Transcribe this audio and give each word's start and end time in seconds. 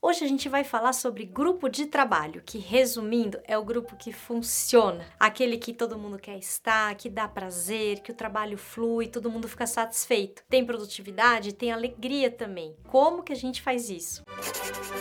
Hoje 0.00 0.24
a 0.24 0.28
gente 0.28 0.48
vai 0.48 0.62
falar 0.62 0.92
sobre 0.92 1.24
grupo 1.24 1.68
de 1.68 1.86
trabalho, 1.86 2.40
que 2.46 2.56
resumindo 2.56 3.40
é 3.44 3.58
o 3.58 3.64
grupo 3.64 3.96
que 3.96 4.12
funciona, 4.12 5.04
aquele 5.18 5.58
que 5.58 5.72
todo 5.72 5.98
mundo 5.98 6.20
quer 6.20 6.38
estar, 6.38 6.94
que 6.94 7.10
dá 7.10 7.26
prazer, 7.26 7.98
que 8.00 8.12
o 8.12 8.14
trabalho 8.14 8.56
flui, 8.56 9.08
todo 9.08 9.28
mundo 9.28 9.48
fica 9.48 9.66
satisfeito. 9.66 10.44
Tem 10.48 10.64
produtividade, 10.64 11.52
tem 11.52 11.72
alegria 11.72 12.30
também. 12.30 12.76
Como 12.86 13.24
que 13.24 13.32
a 13.32 13.36
gente 13.36 13.60
faz 13.60 13.90
isso? 13.90 14.22
entrei, 14.28 14.97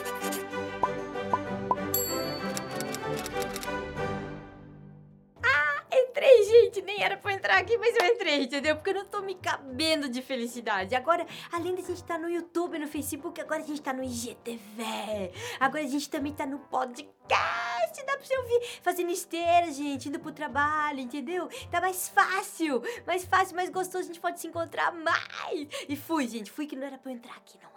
Nem 6.98 7.06
era 7.06 7.16
pra 7.16 7.32
entrar 7.32 7.58
aqui, 7.60 7.78
mas 7.78 7.96
eu 7.96 8.06
entrei, 8.08 8.44
entendeu? 8.44 8.76
Porque 8.76 8.90
eu 8.90 8.96
não 8.96 9.06
tô 9.06 9.22
me 9.22 9.36
cabendo 9.36 10.10
de 10.10 10.20
felicidade. 10.20 10.96
Agora, 10.96 11.28
além 11.52 11.76
da 11.76 11.82
gente 11.82 11.94
estar 11.94 12.16
tá 12.16 12.20
no 12.20 12.28
YouTube, 12.28 12.79
no 12.79 12.88
Facebook, 12.88 13.40
agora 13.40 13.62
a 13.62 13.66
gente 13.66 13.79
tá 13.84 13.94
no 13.94 14.04
IGTV. 14.04 15.32
Agora 15.60 15.83
a 15.83 15.88
gente 15.88 16.10
também 16.10 16.34
tá 16.34 16.48
no 16.48 16.58
podcast. 16.58 18.04
Dá 18.04 18.18
pra 18.18 18.26
você 18.26 18.36
ouvir 18.36 18.80
fazendo 18.82 19.12
esteira, 19.12 19.72
gente, 19.72 20.10
indo 20.10 20.20
pro 20.20 20.32
trabalho, 20.32 21.00
entendeu? 21.00 21.48
Tá 21.70 21.80
mais 21.80 22.10
fácil, 22.10 22.82
mais 23.05 23.24
fácil, 23.26 23.55
mais 23.55 23.70
gostoso. 23.70 24.05
A 24.05 24.08
gente 24.08 24.20
pode 24.20 24.40
se 24.40 24.48
encontrar 24.48 24.91
mais. 24.91 25.68
E 25.88 25.96
fui, 25.96 26.27
gente. 26.27 26.50
Fui 26.50 26.66
que 26.66 26.76
não 26.76 26.88
era 26.88 26.98
pra 26.98 27.12
eu 27.12 27.16
entrar 27.16 27.36
aqui, 27.36 27.60
não. 27.62 27.77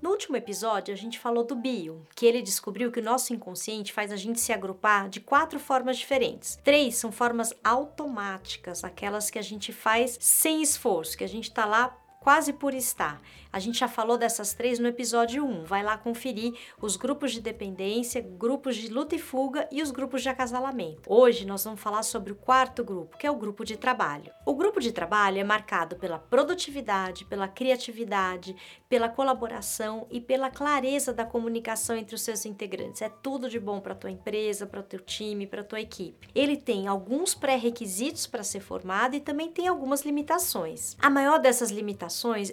No 0.00 0.10
último 0.10 0.36
episódio, 0.36 0.94
a 0.94 0.96
gente 0.96 1.18
falou 1.18 1.42
do 1.42 1.56
bio, 1.56 2.06
que 2.14 2.24
ele 2.24 2.40
descobriu 2.40 2.92
que 2.92 3.00
o 3.00 3.02
nosso 3.02 3.34
inconsciente 3.34 3.92
faz 3.92 4.12
a 4.12 4.16
gente 4.16 4.40
se 4.40 4.52
agrupar 4.52 5.08
de 5.08 5.20
quatro 5.20 5.58
formas 5.58 5.98
diferentes. 5.98 6.56
Três 6.62 6.94
são 6.94 7.10
formas 7.10 7.52
automáticas, 7.64 8.84
aquelas 8.84 9.28
que 9.28 9.38
a 9.38 9.42
gente 9.42 9.72
faz 9.72 10.16
sem 10.20 10.62
esforço, 10.62 11.18
que 11.18 11.24
a 11.24 11.28
gente 11.28 11.50
tá 11.50 11.64
lá 11.64 11.96
quase 12.20 12.52
por 12.52 12.74
estar. 12.74 13.20
A 13.50 13.58
gente 13.58 13.78
já 13.78 13.88
falou 13.88 14.18
dessas 14.18 14.52
três 14.52 14.78
no 14.78 14.88
episódio 14.88 15.44
1. 15.44 15.64
Vai 15.64 15.82
lá 15.82 15.96
conferir 15.96 16.52
os 16.80 16.96
grupos 16.96 17.32
de 17.32 17.40
dependência, 17.40 18.20
grupos 18.20 18.76
de 18.76 18.88
luta 18.88 19.14
e 19.14 19.18
fuga 19.18 19.66
e 19.72 19.82
os 19.82 19.90
grupos 19.90 20.22
de 20.22 20.28
acasalamento. 20.28 21.02
Hoje 21.06 21.46
nós 21.46 21.64
vamos 21.64 21.80
falar 21.80 22.02
sobre 22.02 22.32
o 22.32 22.36
quarto 22.36 22.84
grupo, 22.84 23.16
que 23.16 23.26
é 23.26 23.30
o 23.30 23.36
grupo 23.36 23.64
de 23.64 23.76
trabalho. 23.76 24.30
O 24.44 24.54
grupo 24.54 24.80
de 24.80 24.92
trabalho 24.92 25.38
é 25.38 25.44
marcado 25.44 25.96
pela 25.96 26.18
produtividade, 26.18 27.24
pela 27.24 27.48
criatividade, 27.48 28.54
pela 28.88 29.08
colaboração 29.08 30.06
e 30.10 30.20
pela 30.20 30.50
clareza 30.50 31.12
da 31.12 31.24
comunicação 31.24 31.96
entre 31.96 32.14
os 32.14 32.22
seus 32.22 32.44
integrantes. 32.44 33.00
É 33.00 33.08
tudo 33.08 33.48
de 33.48 33.58
bom 33.58 33.80
para 33.80 33.94
tua 33.94 34.10
empresa, 34.10 34.66
para 34.66 34.82
teu 34.82 35.00
time, 35.00 35.46
para 35.46 35.64
tua 35.64 35.80
equipe. 35.80 36.28
Ele 36.34 36.56
tem 36.56 36.86
alguns 36.86 37.34
pré-requisitos 37.34 38.26
para 38.26 38.42
ser 38.42 38.60
formado 38.60 39.16
e 39.16 39.20
também 39.20 39.50
tem 39.50 39.68
algumas 39.68 40.02
limitações. 40.02 40.96
A 41.00 41.08
maior 41.08 41.38
dessas 41.38 41.70
limitações 41.70 42.07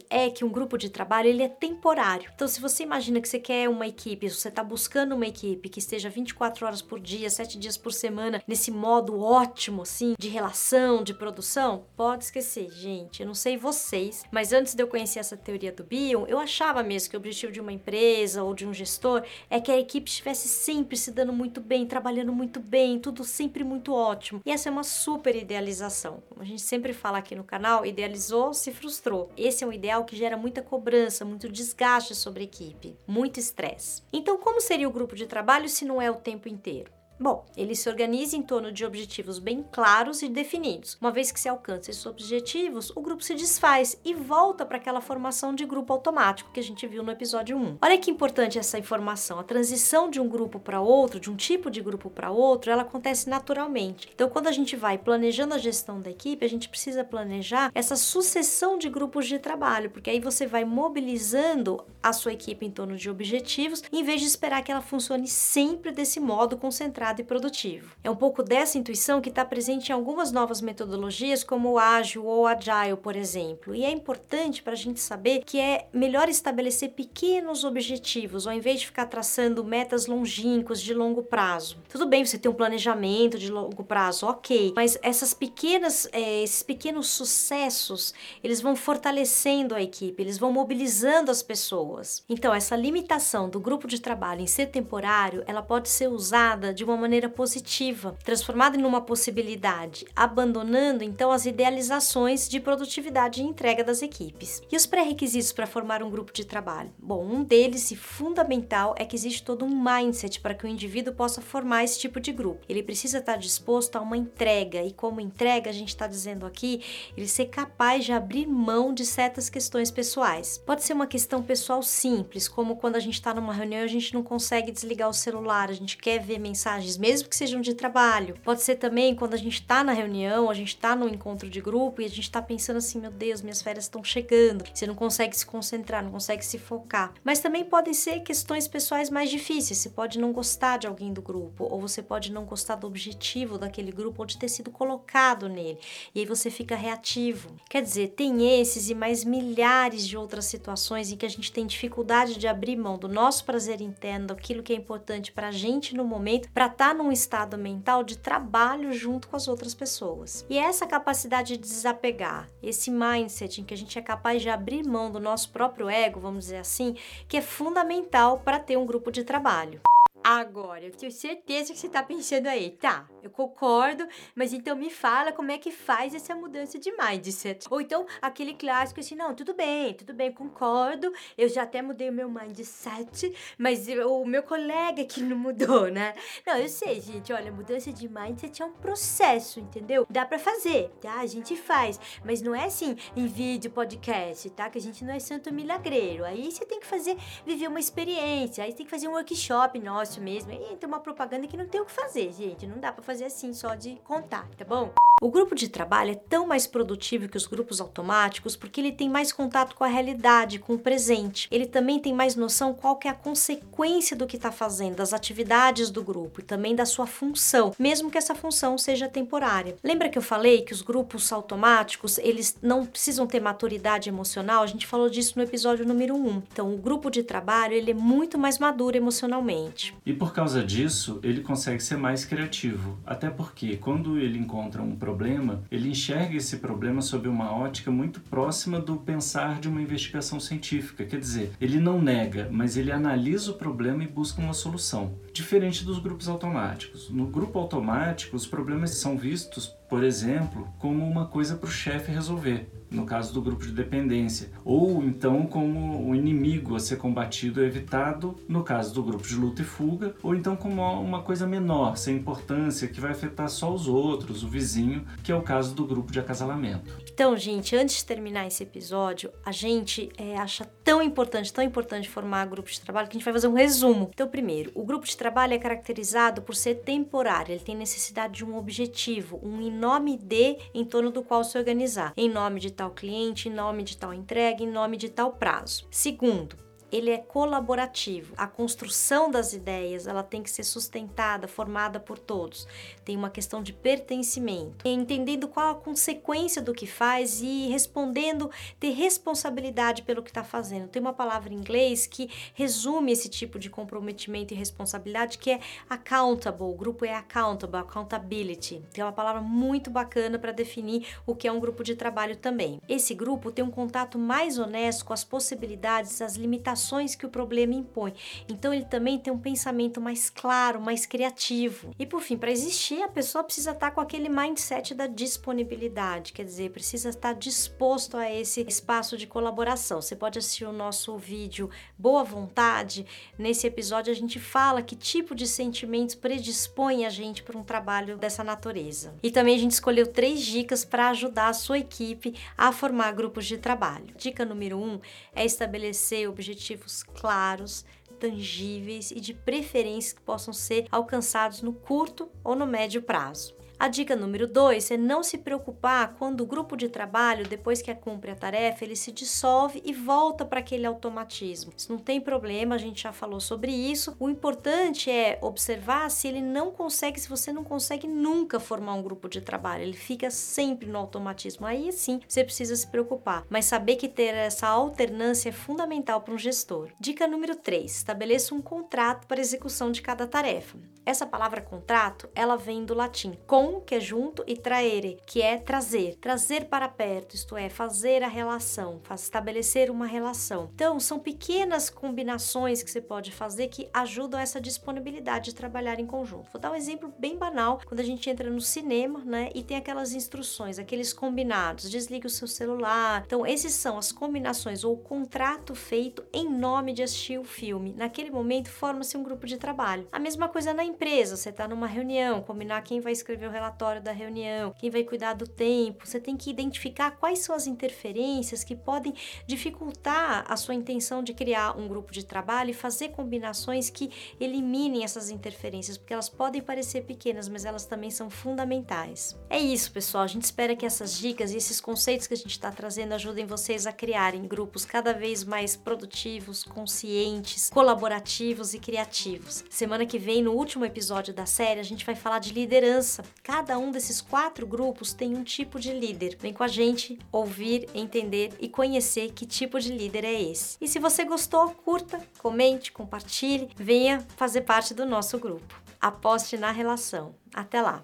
é 0.10 0.30
que 0.30 0.44
um 0.44 0.50
grupo 0.50 0.78
de 0.78 0.90
trabalho 0.90 1.30
ele 1.30 1.44
é 1.44 1.50
temporário. 1.50 2.32
Então, 2.34 2.48
se 2.48 2.62
você 2.62 2.84
imagina 2.84 3.22
que 3.22 3.28
você 3.28 3.40
quer 3.40 3.70
uma 3.70 3.88
equipe, 3.88 4.30
você 4.30 4.50
está 4.50 4.64
buscando 4.64 5.16
uma 5.16 5.28
equipe 5.28 5.70
que 5.70 5.80
esteja 5.80 6.10
24 6.10 6.66
horas 6.66 6.82
por 6.82 7.00
dia, 7.00 7.30
7 7.30 7.58
dias 7.58 7.78
por 7.78 7.94
semana, 7.94 8.42
nesse 8.48 8.72
modo 8.72 9.20
ótimo, 9.20 9.82
assim, 9.82 10.16
de 10.20 10.28
relação, 10.28 11.04
de 11.04 11.14
produção, 11.14 11.86
pode 11.96 12.26
esquecer, 12.26 12.70
gente. 12.72 13.22
Eu 13.22 13.28
não 13.28 13.34
sei 13.34 13.58
vocês, 13.58 14.24
mas 14.32 14.54
antes 14.54 14.74
de 14.74 14.84
eu 14.84 14.88
conhecer 14.88 15.20
essa 15.20 15.38
teoria 15.38 15.72
do 15.72 15.84
Bion, 15.84 16.26
eu 16.28 16.40
achava 16.40 16.84
mesmo 16.84 17.10
que 17.10 17.18
o 17.18 17.20
objetivo 17.20 17.52
de 17.52 17.62
uma 17.62 17.74
empresa 17.74 18.44
ou 18.44 18.54
de 18.54 18.66
um 18.66 18.74
gestor 18.74 19.24
é 19.50 19.60
que 19.60 19.72
a 19.72 19.80
equipe 19.80 20.10
estivesse 20.10 20.48
sempre 20.48 20.98
se 20.98 21.12
dando 21.12 21.34
muito 21.34 21.62
bem, 21.62 21.86
trabalhando 21.86 22.34
muito 22.34 22.60
bem, 22.60 23.00
tudo 23.00 23.24
sempre 23.24 23.64
muito 23.64 23.94
ótimo. 23.94 24.42
E 24.46 24.52
essa 24.52 24.70
é 24.70 24.72
uma 24.72 24.84
super 24.84 25.36
idealização. 25.36 26.24
Como 26.30 26.42
a 26.42 26.46
gente 26.46 26.62
sempre 26.62 26.94
fala 26.94 27.18
aqui 27.18 27.36
no 27.36 27.44
canal, 27.44 27.86
idealizou, 27.86 28.54
se 28.54 28.72
frustrou. 28.72 29.32
Esse 29.46 29.64
é 29.64 29.68
um 29.68 29.72
ideal 29.72 30.04
que 30.06 30.16
gera 30.16 30.36
muita 30.36 30.64
cobrança, 30.64 31.24
muito 31.24 31.48
desgaste 31.48 32.16
sobre 32.16 32.42
a 32.42 32.46
equipe, 32.46 32.98
muito 33.06 33.40
estresse. 33.40 34.02
Então, 34.12 34.40
como 34.40 34.60
seria 34.60 34.90
o 34.90 34.92
grupo 34.92 35.16
de 35.16 35.28
trabalho 35.28 35.70
se 35.70 35.86
não 35.86 36.02
é 36.02 36.10
o 36.10 36.16
tempo 36.16 36.50
inteiro? 36.50 36.92
Bom, 37.18 37.46
ele 37.56 37.76
se 37.76 37.88
organiza 37.88 38.36
em 38.36 38.42
torno 38.42 38.74
de 38.74 38.84
objetivos 38.84 39.40
bem 39.40 39.66
claros 39.72 40.22
e 40.22 40.28
definidos. 40.28 40.98
Uma 41.00 41.12
vez 41.12 41.32
que 41.32 41.40
se 41.40 41.48
alcança 41.48 41.90
esses 41.90 42.06
objetivos, 42.06 42.92
o 42.94 43.00
grupo 43.00 43.24
se 43.24 43.34
desfaz 43.34 43.98
e 44.04 44.14
volta 44.14 44.66
para 44.66 44.76
aquela 44.76 45.00
formação 45.00 45.56
de 45.56 45.66
grupo 45.66 45.94
automático 45.94 46.52
que 46.52 46.60
a 46.60 46.64
gente 46.64 46.86
viu 46.86 47.02
no 47.04 47.12
episódio 47.12 47.58
1. 47.58 47.78
Olha 47.82 47.98
que 47.98 48.12
importante 48.12 48.60
essa 48.60 48.78
informação. 48.78 49.40
A 49.40 49.44
transição 49.44 50.10
de 50.10 50.20
um 50.20 50.28
grupo 50.28 50.60
para 50.60 50.82
outro, 50.82 51.18
de 51.18 51.32
um 51.32 51.38
tipo 51.38 51.72
de 51.72 51.82
grupo 51.82 52.10
para 52.10 52.32
outro, 52.32 52.70
ela 52.70 52.82
acontece 52.82 53.30
naturalmente. 53.30 54.10
Então, 54.14 54.30
quando 54.30 54.48
a 54.48 54.52
gente 54.52 54.76
vai 54.76 54.98
planejando 54.98 55.54
a 55.54 55.58
gestão 55.58 56.02
da 56.02 56.10
equipe, 56.10 56.46
a 56.46 56.50
gente 56.50 56.68
precisa 56.68 57.06
planejar 57.06 57.72
essa 57.74 57.96
sucessão 57.96 58.78
de 58.78 58.90
grupos 58.90 59.26
de 59.26 59.40
trabalho, 59.40 59.90
porque 59.90 60.10
aí 60.10 60.20
você 60.20 60.46
vai 60.46 60.66
mobilizando 60.66 61.82
a 62.04 62.12
sua 62.12 62.34
equipe 62.34 62.66
em 62.66 62.72
torno 62.72 62.98
de 62.98 63.10
objetivos, 63.10 63.82
em 63.90 64.04
vez 64.04 64.20
de 64.20 64.28
esperar 64.28 64.62
que 64.62 64.72
ela 64.72 64.82
funcione 64.82 65.30
sempre 65.30 65.92
desse 65.92 66.20
modo 66.20 66.58
concentrado 66.58 67.05
e 67.22 67.24
produtivo. 67.24 67.92
É 68.04 68.10
um 68.10 68.16
pouco 68.16 68.42
dessa 68.42 68.78
intuição 68.78 69.22
que 69.22 69.30
está 69.30 69.46
presente 69.46 69.90
em 69.90 69.94
algumas 69.94 70.32
novas 70.32 70.62
metodologias, 70.62 71.44
como 71.44 71.72
o 71.72 71.80
ágil 71.80 72.26
ou 72.26 72.48
agile, 72.48 72.98
por 73.02 73.16
exemplo. 73.16 73.76
E 73.76 73.86
é 73.86 73.92
importante 73.92 74.64
para 74.64 74.74
a 74.74 74.78
gente 74.78 75.00
saber 75.00 75.44
que 75.46 75.60
é 75.60 75.88
melhor 75.94 76.30
estabelecer 76.30 76.90
pequenos 76.90 77.64
objetivos, 77.64 78.48
ao 78.48 78.54
invés 78.54 78.80
de 78.80 78.88
ficar 78.88 79.06
traçando 79.06 79.64
metas 79.64 80.08
longínquas 80.08 80.82
de 80.82 80.94
longo 80.94 81.24
prazo. 81.24 81.78
Tudo 81.90 82.08
bem 82.08 82.26
você 82.26 82.38
ter 82.38 82.50
um 82.50 82.54
planejamento 82.54 83.38
de 83.38 83.52
longo 83.52 83.84
prazo, 83.84 84.26
ok, 84.26 84.74
mas 84.76 84.98
essas 85.02 85.34
pequenas, 85.34 86.08
é, 86.12 86.44
esses 86.44 86.64
pequenos 86.64 87.10
sucessos, 87.10 88.14
eles 88.44 88.62
vão 88.62 88.76
fortalecendo 88.76 89.76
a 89.76 89.82
equipe, 89.82 90.22
eles 90.22 90.38
vão 90.38 90.52
mobilizando 90.52 91.32
as 91.32 91.42
pessoas. 91.42 92.24
Então, 92.30 92.54
essa 92.54 92.76
limitação 92.76 93.50
do 93.50 93.60
grupo 93.60 93.88
de 93.88 94.00
trabalho 94.00 94.42
em 94.42 94.48
ser 94.48 94.68
temporário, 94.68 95.44
ela 95.48 95.62
pode 95.62 95.90
ser 95.90 96.08
usada 96.08 96.74
de 96.74 96.84
uma 96.84 96.95
uma 96.96 97.02
maneira 97.02 97.30
positiva, 97.30 98.18
transformada 98.24 98.78
em 98.78 98.84
uma 98.84 99.02
possibilidade, 99.02 100.06
abandonando 100.16 101.04
então 101.04 101.32
as 101.32 101.46
idealizações 101.46 102.50
de 102.50 102.60
produtividade 102.60 103.42
e 103.42 103.46
entrega 103.46 103.84
das 103.84 104.02
equipes. 104.02 104.62
E 104.72 104.76
os 104.76 104.86
pré-requisitos 104.86 105.52
para 105.52 105.68
formar 105.68 106.02
um 106.02 106.10
grupo 106.10 106.34
de 106.34 106.46
trabalho? 106.46 106.92
Bom, 106.98 107.24
um 107.24 107.44
deles 107.44 107.92
e 107.92 107.96
fundamental 107.96 108.96
é 108.98 109.06
que 109.06 109.16
existe 109.16 109.44
todo 109.44 109.66
um 109.66 109.84
mindset 109.84 110.40
para 110.40 110.54
que 110.54 110.66
o 110.66 110.68
indivíduo 110.68 111.14
possa 111.14 111.42
formar 111.42 111.84
esse 111.84 112.00
tipo 112.00 112.20
de 112.20 112.32
grupo. 112.32 112.66
Ele 112.68 112.82
precisa 112.82 113.20
estar 113.20 113.38
disposto 113.38 113.96
a 113.96 114.02
uma 114.02 114.18
entrega, 114.18 114.82
e 114.82 114.92
como 114.92 115.20
entrega, 115.22 115.70
a 115.70 115.74
gente 115.74 115.90
está 115.90 116.08
dizendo 116.08 116.46
aqui, 116.46 116.82
ele 117.16 117.28
ser 117.28 117.46
capaz 117.46 118.06
de 118.06 118.14
abrir 118.14 118.48
mão 118.48 118.94
de 118.94 119.06
certas 119.06 119.50
questões 119.50 119.92
pessoais. 119.92 120.58
Pode 120.66 120.84
ser 120.84 120.94
uma 120.94 121.08
questão 121.08 121.44
pessoal 121.44 121.82
simples, 121.84 122.48
como 122.48 122.76
quando 122.78 122.96
a 122.96 123.00
gente 123.00 123.16
está 123.16 123.34
numa 123.34 123.54
reunião 123.54 123.82
e 123.82 123.86
a 123.86 123.88
gente 123.88 124.14
não 124.14 124.24
consegue 124.24 124.72
desligar 124.72 125.10
o 125.10 125.14
celular, 125.14 125.70
a 125.70 125.74
gente 125.74 125.98
quer 125.98 126.20
ver 126.20 126.40
mensagens 126.40 126.85
mensagens, 126.86 126.98
mesmo 126.98 127.30
que 127.30 127.36
sejam 127.36 127.62
de 127.62 127.74
trabalho. 127.74 128.36
Pode 128.44 128.62
ser 128.62 128.76
também 128.76 129.16
quando 129.16 129.34
a 129.34 129.38
gente 129.38 129.56
está 129.56 129.84
na 129.84 129.94
reunião, 129.94 130.50
a 130.50 130.54
gente 130.54 130.70
está 130.70 130.96
no 130.96 131.08
encontro 131.10 131.50
de 131.50 131.60
grupo 131.60 132.02
e 132.02 132.06
a 132.06 132.10
gente 132.10 132.22
está 132.22 132.42
pensando 132.42 132.78
assim: 132.78 133.00
meu 133.00 133.12
Deus, 133.12 133.42
minhas 133.42 133.62
férias 133.62 133.86
estão 133.86 134.04
chegando. 134.04 134.64
Você 134.74 134.86
não 134.86 134.96
consegue 134.96 135.36
se 135.36 135.46
concentrar, 135.46 136.04
não 136.04 136.12
consegue 136.12 136.46
se 136.46 136.58
focar. 136.58 137.14
Mas 137.24 137.40
também 137.40 137.64
podem 137.64 137.94
ser 137.94 138.22
questões 138.22 138.68
pessoais 138.68 139.10
mais 139.10 139.30
difíceis. 139.30 139.80
Você 139.80 139.90
pode 139.90 140.20
não 140.20 140.32
gostar 140.32 140.78
de 140.78 140.88
alguém 140.88 141.12
do 141.12 141.22
grupo, 141.22 141.66
ou 141.66 141.82
você 141.82 142.02
pode 142.02 142.32
não 142.32 142.46
gostar 142.46 142.76
do 142.76 142.88
objetivo 142.88 143.58
daquele 143.58 143.92
grupo 143.92 144.22
ou 144.22 144.26
de 144.26 144.38
ter 144.38 144.50
sido 144.50 144.72
colocado 144.72 145.50
nele. 145.50 145.80
E 146.14 146.20
aí 146.20 146.26
você 146.26 146.50
fica 146.50 146.76
reativo. 146.76 147.56
Quer 147.70 147.82
dizer, 147.82 148.10
tem 148.10 148.60
esses 148.60 148.90
e 148.90 148.96
mais 148.96 149.24
milhares 149.24 150.08
de 150.08 150.18
outras 150.18 150.46
situações 150.46 151.12
em 151.12 151.18
que 151.18 151.26
a 151.26 151.30
gente 151.30 151.52
tem 151.52 151.66
dificuldade 151.66 152.38
de 152.38 152.48
abrir 152.48 152.76
mão 152.76 152.98
do 152.98 153.08
nosso 153.08 153.44
prazer 153.44 153.82
interno, 153.82 154.28
daquilo 154.28 154.64
que 154.64 154.74
é 154.74 154.76
importante 154.76 155.32
para 155.32 155.48
a 155.48 155.52
gente 155.52 155.96
no 155.96 156.04
momento, 156.04 156.50
para 156.52 156.70
estar 156.76 156.90
tá 156.90 156.94
num 156.94 157.12
estado 157.12 157.58
mental 157.58 158.04
de 158.04 158.18
trabalho 158.18 158.92
junto 158.92 159.30
com 159.30 159.36
as 159.36 159.48
outras 159.48 159.74
pessoas. 159.74 160.46
E 160.50 160.58
essa 160.58 160.86
capacidade 160.86 161.56
de 161.56 161.64
desapegar, 161.64 162.50
esse 162.62 162.92
mindset 162.92 163.62
em 163.62 163.64
que 163.64 163.74
a 163.74 163.78
gente 163.78 163.98
é 163.98 164.02
capaz 164.02 164.42
de 164.42 164.50
abrir 164.50 164.86
mão 164.86 165.10
do 165.10 165.20
nosso 165.20 165.50
próprio 165.52 165.90
ego, 165.90 166.20
vamos 166.20 166.46
dizer 166.46 166.58
assim, 166.58 166.96
que 167.28 167.38
é 167.38 167.42
fundamental 167.42 168.40
para 168.40 168.60
ter 168.60 168.78
um 168.78 168.86
grupo 168.86 169.10
de 169.10 169.24
trabalho. 169.24 169.82
Agora, 170.28 170.84
eu 170.84 170.92
tenho 170.92 171.12
certeza 171.12 171.72
que 171.72 171.78
você 171.78 171.88
tá 171.88 172.02
pensando 172.02 172.48
aí, 172.48 172.72
tá? 172.72 173.08
Eu 173.22 173.30
concordo, 173.30 174.08
mas 174.34 174.54
então 174.54 174.76
me 174.76 174.90
fala 174.90 175.32
como 175.32 175.52
é 175.52 175.58
que 175.60 175.70
faz 175.70 176.16
essa 176.16 176.34
mudança 176.34 176.80
de 176.80 176.92
mindset. 176.94 177.68
Ou 177.70 177.80
então 177.80 178.08
aquele 178.20 178.56
clássico 178.56 179.00
assim, 179.00 179.14
não, 179.14 179.36
tudo 179.36 179.54
bem, 179.54 179.94
tudo 179.94 180.16
bem, 180.16 180.32
concordo, 180.32 181.14
eu 181.38 181.48
já 181.48 181.62
até 181.62 181.80
mudei 181.80 182.10
o 182.10 182.12
meu 182.12 182.28
mindset, 182.28 183.32
mas 183.56 183.88
o 183.88 184.26
meu 184.26 184.42
colega 184.42 185.06
que 185.06 185.22
não 185.22 185.38
mudou, 185.38 185.92
né? 185.92 186.16
Não, 186.44 186.58
eu 186.58 186.70
sei, 186.70 187.00
gente, 187.00 187.32
olha, 187.32 187.52
mudança 187.52 187.94
de 187.94 188.10
mindset 188.10 188.64
é 188.64 188.66
um 188.66 188.74
processo, 188.74 189.60
entendeu? 189.60 190.08
Dá 190.10 190.26
pra 190.26 190.40
fazer, 190.40 190.90
tá? 191.00 191.20
A 191.20 191.28
gente 191.28 191.56
faz, 191.56 192.00
mas 192.26 192.42
não 192.42 192.56
é 192.56 192.66
assim 192.66 192.98
em 193.16 193.28
vídeo, 193.28 193.70
podcast, 193.70 194.50
tá? 194.50 194.72
Que 194.72 194.80
a 194.80 194.82
gente 194.82 195.06
não 195.06 195.14
é 195.14 195.20
santo 195.20 195.54
milagreiro. 195.54 196.26
Aí 196.26 196.52
você 196.52 196.66
tem 196.66 196.80
que 196.80 196.88
fazer, 196.88 197.16
viver 197.46 197.68
uma 197.68 197.80
experiência, 197.80 198.64
aí 198.64 198.74
tem 198.74 198.88
que 198.88 198.92
fazer 198.92 199.08
um 199.08 199.12
workshop 199.12 199.78
nosso 199.78 200.15
mesmo. 200.20 200.52
E 200.52 200.76
tem 200.76 200.88
uma 200.88 201.00
propaganda 201.00 201.48
que 201.48 201.58
não 201.58 201.68
tem 201.68 201.82
o 201.82 201.86
que 201.86 201.92
fazer, 201.92 202.32
gente. 202.32 202.68
Não 202.68 202.80
dá 202.80 202.92
para 202.92 203.04
fazer 203.04 203.26
assim 203.26 203.54
só 203.54 203.76
de 203.76 203.96
contar, 204.04 204.48
tá 204.58 204.66
bom? 204.66 204.92
O 205.22 205.32
grupo 205.32 205.56
de 205.56 205.70
trabalho 205.70 206.12
é 206.12 206.16
tão 206.16 206.46
mais 206.46 206.68
produtivo 206.68 207.30
que 207.30 207.38
os 207.38 207.48
grupos 207.48 207.80
automáticos 207.80 208.58
porque 208.58 208.82
ele 208.82 208.92
tem 208.92 209.10
mais 209.10 209.32
contato 209.32 209.74
com 209.74 209.86
a 209.86 209.88
realidade, 209.88 210.60
com 210.60 210.74
o 210.74 210.78
presente. 210.78 211.48
Ele 211.50 211.66
também 211.66 212.00
tem 212.00 212.14
mais 212.14 212.36
noção 212.36 212.74
qual 212.74 212.98
que 212.98 213.08
é 213.08 213.12
a 213.12 213.14
consequência 213.14 214.14
do 214.14 214.28
que 214.28 214.36
está 214.36 214.52
fazendo, 214.52 214.98
das 214.98 215.14
atividades 215.14 215.90
do 215.90 216.04
grupo 216.04 216.42
e 216.42 216.44
também 216.44 216.76
da 216.76 216.86
sua 216.86 217.08
função, 217.08 217.74
mesmo 217.80 218.12
que 218.12 218.18
essa 218.18 218.36
função 218.36 218.78
seja 218.78 219.08
temporária. 219.08 219.78
Lembra 219.82 220.10
que 220.10 220.18
eu 220.18 220.22
falei 220.22 220.64
que 220.64 220.74
os 220.74 220.82
grupos 220.82 221.32
automáticos 221.32 222.18
eles 222.18 222.58
não 222.62 222.86
precisam 222.86 223.26
ter 223.26 223.40
maturidade 223.40 224.10
emocional? 224.10 224.64
A 224.64 224.68
gente 224.68 224.86
falou 224.86 225.10
disso 225.10 225.36
no 225.38 225.44
episódio 225.44 225.88
número 225.88 226.14
1. 226.14 226.44
Então, 226.52 226.74
o 226.74 226.78
grupo 226.78 227.10
de 227.10 227.24
trabalho 227.24 227.74
ele 227.74 227.92
é 227.92 227.96
muito 227.96 228.38
mais 228.38 228.60
maduro 228.60 228.98
emocionalmente. 228.98 229.96
E 230.06 230.12
por 230.12 230.34
causa 230.34 230.62
disso, 230.62 231.22
ele 231.24 231.40
consegue 231.40 231.82
ser 231.82 231.96
mais 231.96 232.26
criativo. 232.26 232.98
Até 233.06 233.30
porque 233.30 233.78
quando 233.78 234.20
ele 234.20 234.38
encontra 234.38 234.82
um 234.82 235.05
problema, 235.06 235.64
ele 235.70 235.90
enxerga 235.90 236.36
esse 236.36 236.58
problema 236.58 237.00
sob 237.00 237.28
uma 237.28 237.56
ótica 237.56 237.92
muito 237.92 238.20
próxima 238.22 238.80
do 238.80 238.98
pensar 238.98 239.60
de 239.60 239.70
uma 239.70 239.80
investigação 239.80 240.40
científica. 240.40 241.06
Quer 241.06 241.20
dizer, 241.20 241.52
ele 241.62 241.80
não 241.80 242.02
nega, 242.02 242.50
mas 242.52 242.76
ele 242.76 242.92
analisa 242.92 243.52
o 243.52 243.54
problema 243.54 244.04
e 244.04 244.08
busca 244.08 244.42
uma 244.42 244.54
solução. 244.54 245.14
Diferente 245.32 245.86
dos 245.86 246.00
grupos 246.00 246.28
automáticos. 246.28 247.12
No 247.12 247.28
grupo 247.28 247.60
automático, 247.60 248.36
os 248.36 248.48
problemas 248.48 248.92
são 248.96 249.16
vistos, 249.16 249.76
por 249.90 250.04
exemplo, 250.04 250.68
como 250.80 251.06
uma 251.06 251.28
coisa 251.28 251.56
para 251.56 251.68
o 251.68 251.72
chefe 251.72 252.12
resolver 252.12 252.70
no 252.96 253.06
caso 253.06 253.34
do 253.34 253.42
grupo 253.42 253.66
de 253.66 253.72
dependência, 253.72 254.50
ou 254.64 255.04
então 255.04 255.46
como 255.46 256.08
um 256.08 256.16
inimigo 256.16 256.76
a 256.76 256.80
ser 256.80 256.98
combatido 256.98 257.62
e 257.62 257.66
evitado, 257.66 258.36
no 258.48 258.64
caso 258.64 258.94
do 258.94 259.04
grupo 259.04 259.28
de 259.28 259.36
luta 259.36 259.62
e 259.62 259.66
fuga, 259.66 260.16
ou 260.24 260.36
então 260.36 260.56
como 260.56 260.82
uma 261.02 261.22
coisa 261.22 261.46
menor, 261.46 261.98
sem 261.98 262.16
importância, 262.16 262.88
que 262.88 263.02
vai 263.02 263.12
afetar 263.12 263.50
só 263.50 263.74
os 263.74 263.88
outros, 263.88 264.44
o 264.44 264.48
vizinho, 264.48 265.06
que 265.24 265.32
é 265.32 265.36
o 265.36 265.42
caso 265.42 265.76
do 265.76 265.86
grupo 265.86 266.12
de 266.12 266.20
acasalamento. 266.20 266.96
Então, 267.12 267.36
gente, 267.38 267.76
antes 267.76 267.98
de 267.98 268.06
terminar 268.06 268.48
esse 268.48 268.64
episódio, 268.64 269.32
a 269.46 269.52
gente 269.52 270.10
é, 270.18 270.38
acha 270.38 270.66
tão 270.84 271.02
importante, 271.02 271.52
tão 271.52 271.64
importante 271.64 272.10
formar 272.10 272.46
grupos 272.46 272.74
de 272.74 272.82
trabalho 272.82 273.08
que 273.08 273.16
a 273.16 273.18
gente 273.18 273.26
vai 273.26 273.34
fazer 273.34 273.48
um 273.48 273.54
resumo. 273.54 274.10
Então, 274.14 274.28
primeiro, 274.28 274.72
o 274.76 274.86
grupo 274.86 275.06
de 275.06 275.16
trabalho 275.16 275.54
é 275.54 275.58
caracterizado 275.58 276.42
por 276.42 276.56
ser 276.56 276.76
temporário, 276.76 277.54
ele 277.54 277.64
tem 277.64 277.76
necessidade 277.76 278.36
de 278.36 278.46
um 278.46 278.58
objetivo, 278.58 279.40
um 279.44 279.62
em 279.62 279.72
nome 279.76 280.18
de 280.18 280.58
em 280.74 280.84
torno 280.84 281.12
do 281.12 281.22
qual 281.22 281.44
se 281.44 281.58
organizar, 281.58 282.14
em 282.16 282.30
nome 282.30 282.60
de 282.60 282.72
tal 282.72 282.92
cliente, 282.92 283.50
em 283.50 283.54
nome 283.54 283.84
de 283.84 283.98
tal 283.98 284.14
entrega, 284.14 284.64
em 284.64 284.68
nome 284.68 284.98
de 284.98 285.10
tal 285.10 285.34
prazo. 285.34 285.86
Segundo, 285.92 286.65
ele 286.96 287.12
é 287.12 287.18
colaborativo. 287.18 288.34
A 288.38 288.48
construção 288.48 289.30
das 289.30 289.52
ideias, 289.52 290.08
ela 290.08 290.24
tem 290.24 290.42
que 290.42 290.50
ser 290.50 290.64
sustentada, 290.64 291.46
formada 291.46 292.00
por 292.00 292.18
todos. 292.18 292.66
Tem 293.04 293.18
uma 293.18 293.30
questão 293.30 293.62
de 293.62 293.74
pertencimento, 293.74 294.88
entendendo 294.88 295.50
qual 295.50 295.72
a 295.72 295.76
consequência 295.76 296.62
do 296.62 296.74
que 296.74 296.88
faz 296.88 297.42
e 297.42 297.68
respondendo, 297.68 298.50
ter 298.80 298.92
responsabilidade 298.92 300.04
pelo 300.04 300.24
que 300.24 300.30
está 300.30 300.44
fazendo. 300.44 300.88
Tem 300.88 301.02
uma 301.02 301.12
palavra 301.12 301.54
em 301.54 301.58
inglês 301.58 302.08
que 302.08 302.30
resume 302.54 303.12
esse 303.12 303.28
tipo 303.28 303.60
de 303.60 303.70
comprometimento 303.70 304.54
e 304.54 304.58
responsabilidade 304.58 305.38
que 305.38 305.52
é 305.52 305.60
accountable. 305.90 306.64
O 306.64 306.74
grupo 306.74 307.04
é 307.04 307.14
accountable, 307.14 307.78
accountability. 307.78 308.82
Tem 308.94 309.04
uma 309.04 309.12
palavra 309.12 309.42
muito 309.42 309.90
bacana 309.90 310.40
para 310.40 310.54
definir 310.54 311.06
o 311.26 311.36
que 311.36 311.48
é 311.48 311.52
um 311.52 311.60
grupo 311.60 311.84
de 311.84 311.94
trabalho 311.96 312.38
também. 312.38 312.80
Esse 312.88 313.14
grupo 313.14 313.52
tem 313.52 313.66
um 313.66 313.72
contato 313.72 314.18
mais 314.18 314.58
honesto 314.58 315.04
com 315.04 315.12
as 315.12 315.26
possibilidades, 315.26 316.22
as 316.22 316.36
limitações 316.36 316.85
limitações 316.86 317.16
que 317.16 317.26
o 317.26 317.30
problema 317.30 317.74
impõe. 317.74 318.14
Então 318.48 318.74
ele 318.74 318.86
também 318.86 319.18
tem 319.18 319.34
um 319.34 319.40
pensamento 319.40 320.00
mais 320.00 320.30
claro, 320.30 320.80
mais 320.80 321.06
criativo. 321.06 321.92
E 321.98 322.06
por 322.06 322.22
fim, 322.22 322.38
para 322.38 322.52
existir, 322.52 323.02
a 323.02 323.08
pessoa 323.08 323.44
precisa 323.44 323.72
estar 323.72 323.92
com 323.92 324.02
aquele 324.02 324.30
mindset 324.30 324.94
da 324.94 325.08
disponibilidade, 325.08 326.34
quer 326.34 326.44
dizer, 326.44 326.72
precisa 326.72 327.10
estar 327.10 327.34
disposto 327.34 328.18
a 328.18 328.32
esse 328.32 328.62
espaço 328.68 329.18
de 329.18 329.26
colaboração. 329.26 330.02
Você 330.02 330.16
pode 330.16 330.38
assistir 330.38 330.66
o 330.66 330.72
nosso 330.72 331.18
vídeo 331.18 331.70
Boa 331.98 332.24
Vontade. 332.24 333.06
Nesse 333.38 333.66
episódio 333.68 334.12
a 334.12 334.16
gente 334.16 334.40
fala 334.40 334.82
que 334.82 334.96
tipo 334.96 335.34
de 335.34 335.48
sentimentos 335.48 336.16
predispõe 336.16 337.06
a 337.06 337.10
gente 337.10 337.42
para 337.44 337.58
um 337.58 337.64
trabalho 337.64 338.18
dessa 338.18 338.44
natureza. 338.44 339.16
E 339.24 339.32
também 339.32 339.56
a 339.56 339.60
gente 339.60 339.72
escolheu 339.72 340.08
três 340.08 340.42
dicas 340.42 340.86
para 340.86 341.10
ajudar 341.10 341.50
a 341.50 341.54
sua 341.54 341.80
equipe 341.80 342.36
a 342.58 342.72
formar 342.72 343.12
grupos 343.12 343.46
de 343.46 343.58
trabalho. 343.58 344.14
Dica 344.18 344.46
número 344.46 344.78
um 344.78 345.00
é 345.34 345.46
estabelecer 345.46 346.30
objetivos 346.30 346.65
objetivos 346.66 347.04
claros, 347.04 347.86
tangíveis 348.20 349.12
e 349.12 349.20
de 349.20 349.34
preferência 349.34 350.16
que 350.16 350.22
possam 350.22 350.54
ser 350.54 350.88
alcançados 350.92 351.62
no 351.62 351.74
curto 351.74 352.30
ou 352.44 352.56
no 352.56 352.66
médio 352.66 353.02
prazo. 353.02 353.56
A 353.78 353.88
dica 353.90 354.16
número 354.16 354.48
2 354.48 354.92
é 354.92 354.98
não 354.98 355.22
se 355.22 355.38
preocupar 355.38 356.16
quando 356.18 356.42
o 356.42 356.46
grupo 356.46 356.78
de 356.78 356.88
trabalho, 356.88 357.48
depois 357.48 357.82
que 357.82 357.94
cumpre 357.96 358.32
a 358.32 358.36
tarefa, 358.36 358.84
ele 358.84 358.96
se 358.96 359.12
dissolve 359.12 359.82
e 359.84 359.94
volta 359.94 360.46
para 360.46 360.60
aquele 360.60 360.86
automatismo. 360.86 361.74
Isso 361.76 361.92
não 361.92 362.00
tem 362.00 362.22
problema, 362.22 362.76
a 362.76 362.78
gente 362.78 363.04
já 363.04 363.12
falou 363.12 363.40
sobre 363.40 363.72
isso. 363.72 364.16
O 364.20 364.30
importante 364.30 365.10
é 365.10 365.38
observar 365.42 366.10
se 366.10 366.28
ele 366.28 366.42
não 366.42 366.72
consegue, 366.72 367.20
se 367.20 367.30
você 367.30 367.52
não 367.52 367.64
consegue 367.64 368.08
nunca 368.08 368.60
formar 368.60 368.94
um 368.94 369.04
grupo 369.04 369.28
de 369.28 369.42
trabalho, 369.42 369.84
ele 369.84 369.94
fica 369.94 370.30
sempre 370.30 370.88
no 370.88 370.98
automatismo. 370.98 371.66
Aí 371.66 371.92
sim, 371.92 372.22
você 372.28 372.44
precisa 372.44 372.76
se 372.76 372.88
preocupar, 372.88 373.46
mas 373.50 373.66
saber 373.66 373.96
que 373.96 374.08
ter 374.08 374.34
essa 374.36 374.68
alternância 374.68 375.50
é 375.50 375.52
fundamental 375.52 376.22
para 376.22 376.34
um 376.34 376.38
gestor. 376.38 376.90
Dica 377.00 377.28
número 377.28 377.56
3: 377.56 377.94
estabeleça 377.94 378.56
um 378.56 378.62
contrato 378.62 379.28
para 379.28 379.42
execução 379.42 379.92
de 379.92 380.02
cada 380.02 380.28
tarefa. 380.28 380.78
Essa 381.06 381.26
palavra 381.26 381.62
contrato, 381.62 382.28
ela 382.34 382.56
vem 382.56 382.84
do 382.84 382.96
latim 382.96 383.38
com, 383.46 383.65
que 383.86 383.96
é 383.96 384.00
junto, 384.00 384.44
e 384.48 384.56
traere, 384.56 385.18
que 385.26 385.42
é 385.42 385.58
trazer, 385.58 386.16
trazer 386.16 386.66
para 386.66 386.88
perto, 386.88 387.36
isto 387.36 387.56
é, 387.58 387.70
fazer 387.70 388.24
a 388.24 388.28
relação, 388.28 389.02
estabelecer 389.14 389.90
uma 389.90 390.06
relação. 390.06 390.70
Então, 390.74 391.00
são 391.00 391.20
pequenas 391.20 391.90
combinações 391.90 392.84
que 392.84 392.92
você 392.92 393.02
pode 393.02 393.32
fazer 393.32 393.68
que 393.68 393.90
ajudam 393.94 394.40
essa 394.40 394.60
disponibilidade 394.62 395.46
de 395.46 395.56
trabalhar 395.56 396.00
em 396.00 396.06
conjunto. 396.06 396.52
Vou 396.52 396.62
dar 396.62 396.72
um 396.72 396.76
exemplo 396.76 397.14
bem 397.18 397.38
banal, 397.38 397.80
quando 397.86 398.00
a 398.00 398.04
gente 398.04 398.30
entra 398.30 398.50
no 398.50 398.62
cinema, 398.62 399.24
né, 399.26 399.50
e 399.54 399.64
tem 399.64 399.78
aquelas 399.78 400.14
instruções, 400.14 400.80
aqueles 400.80 401.14
combinados, 401.14 401.90
desligue 401.90 402.28
o 402.28 402.30
seu 402.30 402.48
celular. 402.48 403.24
Então, 403.26 403.46
esses 403.46 403.74
são 403.74 403.98
as 403.98 404.12
combinações 404.12 404.84
ou 404.84 404.94
o 404.94 404.98
contrato 404.98 405.76
feito 405.76 406.24
em 406.34 406.50
nome 406.50 406.94
de 406.94 407.04
assistir 407.04 407.40
o 407.40 407.44
filme. 407.44 407.94
Naquele 407.98 408.32
momento, 408.32 408.70
forma-se 408.70 409.18
um 409.18 409.24
grupo 409.24 409.46
de 409.46 409.58
trabalho. 409.58 410.08
A 410.12 410.20
mesma 410.20 410.48
coisa 410.48 410.74
na 410.74 410.84
empresa, 410.84 411.36
você 411.36 411.50
está 411.50 411.68
numa 411.68 411.88
reunião, 411.88 412.42
combinar 412.42 412.82
quem 412.82 413.00
vai 413.00 413.12
escrever 413.12 413.48
o 413.48 413.52
relatório 413.56 414.02
da 414.02 414.12
reunião, 414.12 414.74
quem 414.78 414.90
vai 414.90 415.04
cuidar 415.04 415.34
do 415.34 415.48
tempo, 415.48 416.06
você 416.06 416.20
tem 416.20 416.36
que 416.36 416.50
identificar 416.50 417.12
quais 417.12 417.40
são 417.40 417.56
as 417.56 417.68
interferências 417.68 418.64
que 418.64 418.76
podem 418.76 419.14
dificultar 419.48 420.46
a 420.48 420.58
sua 420.58 420.74
intenção 420.74 421.24
de 421.24 421.34
criar 421.34 421.78
um 421.78 421.88
grupo 421.88 422.12
de 422.12 422.24
trabalho 422.26 422.72
e 422.72 422.74
fazer 422.74 423.10
combinações 423.10 423.90
que 423.90 424.12
eliminem 424.40 425.04
essas 425.04 425.30
interferências, 425.30 425.98
porque 425.98 426.14
elas 426.14 426.30
podem 426.30 426.62
parecer 426.62 427.02
pequenas, 427.02 427.48
mas 427.48 427.66
elas 427.66 427.86
também 427.86 428.12
são 428.12 428.30
fundamentais. 428.30 429.36
É 429.50 429.58
isso, 429.58 429.92
pessoal. 429.92 430.24
A 430.24 430.28
gente 430.28 430.44
espera 430.44 430.76
que 430.76 430.86
essas 430.86 431.18
dicas 431.18 431.52
e 431.52 431.58
esses 431.58 431.80
conceitos 431.80 432.28
que 432.28 432.34
a 432.34 432.38
gente 432.38 432.52
está 432.52 432.72
trazendo 432.72 433.14
ajudem 433.14 433.46
vocês 433.46 433.88
a 433.88 433.94
criarem 433.94 434.48
grupos 434.48 434.86
cada 434.86 435.14
vez 435.14 435.44
mais 435.44 435.76
produtivos, 435.76 436.64
conscientes, 436.64 437.70
colaborativos 437.70 438.74
e 438.74 438.80
criativos. 438.80 439.64
Semana 439.70 440.06
que 440.06 440.20
vem, 440.20 440.44
no 440.44 440.52
último 440.52 440.84
episódio 440.84 441.34
da 441.34 441.46
série, 441.46 441.80
a 441.80 441.84
gente 441.84 442.06
vai 442.06 442.16
falar 442.16 442.40
de 442.40 442.54
liderança. 442.54 443.24
Cada 443.46 443.78
um 443.78 443.92
desses 443.92 444.22
quatro 444.22 444.66
grupos 444.66 445.14
tem 445.14 445.36
um 445.36 445.44
tipo 445.44 445.80
de 445.80 445.94
líder. 445.94 446.36
Vem 446.40 446.52
com 446.52 446.64
a 446.64 446.68
gente 446.68 447.20
ouvir, 447.32 447.88
entender 447.94 448.52
e 448.60 448.68
conhecer 448.68 449.34
que 449.34 449.46
tipo 449.46 449.80
de 449.80 449.92
líder 449.92 450.26
é 450.26 450.42
esse. 450.42 450.78
E 450.82 450.88
se 450.88 450.98
você 450.98 451.24
gostou, 451.24 451.70
curta, 451.70 452.20
comente, 452.40 452.92
compartilhe, 452.92 453.70
venha 453.76 454.26
fazer 454.36 454.62
parte 454.62 454.96
do 454.96 455.06
nosso 455.06 455.38
grupo. 455.38 455.80
Aposte 456.02 456.58
na 456.58 456.72
relação. 456.72 457.36
Até 457.54 457.84
lá! 457.84 458.04